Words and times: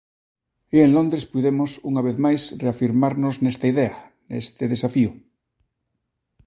E 0.75 0.77
en 0.85 0.89
Londres 0.97 1.27
puidemos, 1.31 1.71
unha 1.89 2.05
vez 2.07 2.17
máis, 2.25 2.41
reafirmarnos 2.63 3.35
nesta 3.43 3.65
idea, 3.73 3.95
neste 4.31 4.63
desafío. 4.73 5.11